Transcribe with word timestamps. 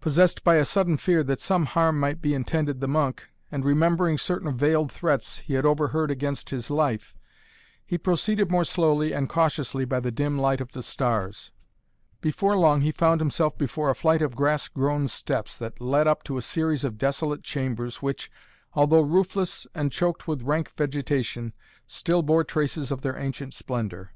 Possessed 0.00 0.44
by 0.44 0.54
a 0.58 0.64
sudden 0.64 0.96
fear 0.96 1.24
that 1.24 1.40
some 1.40 1.66
harm 1.66 1.98
might 1.98 2.22
be 2.22 2.34
intended 2.34 2.78
the 2.78 2.86
monk 2.86 3.24
and 3.50 3.64
remembering 3.64 4.16
certain 4.16 4.56
veiled 4.56 4.92
threats 4.92 5.38
he 5.38 5.54
had 5.54 5.66
overheard 5.66 6.08
against 6.08 6.50
his 6.50 6.70
life, 6.70 7.16
he 7.84 7.98
proceeded 7.98 8.48
more 8.48 8.62
slowly 8.62 9.12
and 9.12 9.28
cautiously 9.28 9.84
by 9.84 9.98
the 9.98 10.12
dim 10.12 10.38
light 10.38 10.60
of 10.60 10.70
the 10.70 10.84
stars. 10.84 11.50
Before 12.20 12.56
long 12.56 12.82
he 12.82 12.92
found 12.92 13.20
himself 13.20 13.58
before 13.58 13.90
a 13.90 13.96
flight 13.96 14.22
of 14.22 14.36
grass 14.36 14.68
grown 14.68 15.08
steps 15.08 15.56
that 15.56 15.80
led 15.80 16.06
up 16.06 16.22
to 16.22 16.36
a 16.36 16.42
series 16.42 16.84
of 16.84 16.96
desolate 16.96 17.42
chambers 17.42 18.00
which, 18.00 18.30
although 18.74 19.00
roofless 19.02 19.66
and 19.74 19.90
choked 19.90 20.28
with 20.28 20.42
rank 20.44 20.70
vegetation, 20.76 21.54
still 21.88 22.22
bore 22.22 22.44
traces 22.44 22.92
of 22.92 23.00
their 23.00 23.16
ancient 23.18 23.52
splendor. 23.52 24.12